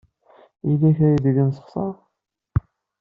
[0.67, 1.93] Yella kra aydeg nessexṣer?